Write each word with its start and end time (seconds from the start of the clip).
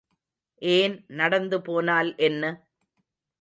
ஏன் 0.61 0.95
நடந்துபோனால் 1.11 2.11
என்ன? 2.21 2.43